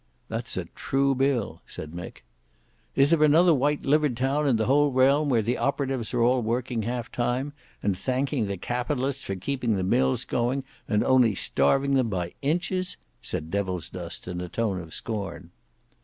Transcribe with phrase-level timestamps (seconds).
[0.29, 2.23] "That's a true bill," said Mick.
[2.95, 6.41] "Is there another white livered town in the whole realm where the operatives are all
[6.41, 11.93] working half time, and thanking the Capitalists for keeping the mills going, and only starving
[11.93, 15.51] them by inches?" said Devilsdust in a tone of scorn.